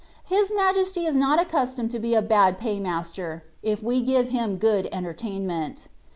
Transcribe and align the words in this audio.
His 0.23 0.51
Ma 0.55 0.73
jesty 0.73 1.05
is 1.05 1.15
not 1.15 1.39
accustomed 1.39 1.91
to 1.91 1.99
be 1.99 2.15
a 2.15 2.23
bad 2.23 2.57
pay 2.57 2.79
master^ 2.79 3.43
if 3.61 3.83
we 3.83 4.01
give 4.01 4.29
Him 4.29 4.57
good 4.57 4.85
ent^i;ainment. 4.91 5.89